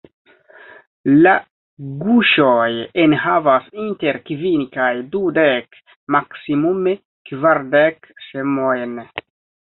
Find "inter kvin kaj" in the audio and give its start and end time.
3.83-4.87